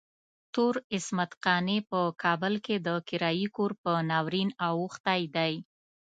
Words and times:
تور 0.53 0.73
عصمت 0.95 1.31
قانع 1.43 1.79
په 1.89 1.99
کابل 2.23 2.53
کې 2.65 2.75
د 2.87 2.89
کرايي 3.09 3.47
کور 3.55 3.71
په 3.83 3.91
ناورين 4.09 4.49
اوښتی 4.69 5.21
دی. 5.35 5.53